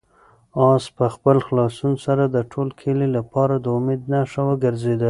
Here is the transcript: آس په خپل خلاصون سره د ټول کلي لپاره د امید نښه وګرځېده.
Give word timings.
آس 0.69 0.83
په 0.97 1.05
خپل 1.15 1.37
خلاصون 1.45 1.93
سره 2.05 2.23
د 2.27 2.37
ټول 2.51 2.67
کلي 2.81 3.07
لپاره 3.17 3.55
د 3.59 3.65
امید 3.77 4.01
نښه 4.11 4.41
وګرځېده. 4.49 4.99